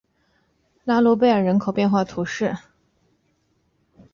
[0.83, 2.57] 拉卢贝尔人口变化图示